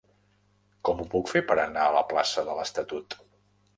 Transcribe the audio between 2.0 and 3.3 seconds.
plaça de l'Estatut?